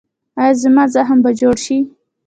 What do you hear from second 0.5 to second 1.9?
زما زخم به جوړ شي؟